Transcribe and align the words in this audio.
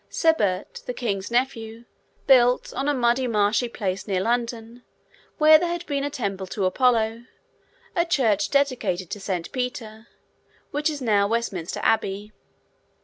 Sebert, 0.09 0.81
the 0.87 0.95
King's 0.95 1.29
nephew, 1.29 1.85
built 2.25 2.73
on 2.73 2.87
a 2.87 2.93
muddy 2.95 3.27
marshy 3.27 3.69
place 3.69 4.07
near 4.07 4.19
London, 4.19 4.81
where 5.37 5.59
there 5.59 5.69
had 5.69 5.85
been 5.85 6.03
a 6.03 6.09
temple 6.09 6.47
to 6.47 6.65
Apollo, 6.65 7.25
a 7.95 8.03
church 8.03 8.49
dedicated 8.49 9.11
to 9.11 9.19
Saint 9.19 9.51
Peter, 9.51 10.07
which 10.71 10.89
is 10.89 11.03
now 11.03 11.27
Westminster 11.27 11.81
Abbey. 11.83 12.31